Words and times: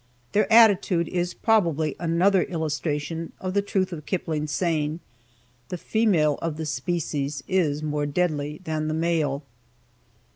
Their 0.31 0.51
attitude 0.51 1.07
is 1.09 1.35
probably 1.35 1.95
another 1.99 2.41
illustration 2.41 3.33
of 3.39 3.53
the 3.53 3.61
truth 3.61 3.93
of 3.93 4.07
Kipling's 4.07 4.51
saying, 4.51 4.99
"The 5.69 5.77
female 5.77 6.39
of 6.41 6.57
the 6.57 6.65
species 6.65 7.43
is 7.47 7.83
more 7.83 8.07
deadly 8.07 8.61
than 8.63 8.87
the 8.87 8.95
male." 8.95 9.43